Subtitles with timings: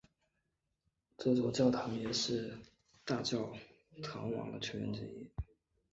[1.15, 2.57] 这座教堂也是
[3.05, 3.53] 大教
[4.01, 5.29] 堂网的成员之一。